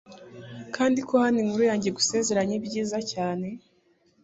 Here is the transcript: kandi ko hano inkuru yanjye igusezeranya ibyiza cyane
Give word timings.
kandi 0.75 0.99
ko 1.07 1.13
hano 1.23 1.37
inkuru 1.43 1.63
yanjye 1.69 1.87
igusezeranya 1.87 2.53
ibyiza 2.59 2.99
cyane 3.11 3.47